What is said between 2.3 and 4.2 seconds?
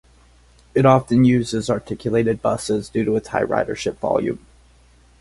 buses due to its high ridership